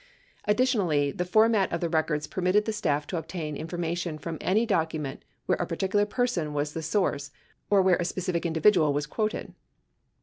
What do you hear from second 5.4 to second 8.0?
where a particular person was the source or where